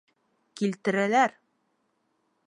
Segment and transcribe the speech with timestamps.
[0.61, 1.35] Килтерәләр!